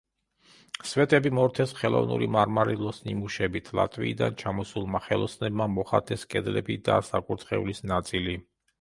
სვეტები 0.91 1.31
მორთეს 1.39 1.73
ხელოვნური 1.81 2.29
მარმარილოს 2.37 3.03
ნიმუშებით, 3.09 3.71
ლატვიიდან 3.81 4.41
ჩამოსულმა 4.45 5.05
ხელოსნებმა 5.11 5.71
მოხატეს 5.77 6.29
კედლები 6.35 6.83
და 6.91 7.01
საკურთხევლის 7.15 7.89
ნაწილი. 7.97 8.41